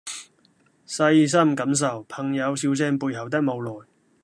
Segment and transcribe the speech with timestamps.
[0.87, 3.87] 細心感受朋友笑聲背後的無奈